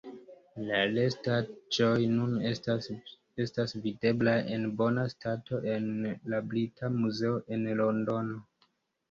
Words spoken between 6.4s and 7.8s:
Brita Muzeo en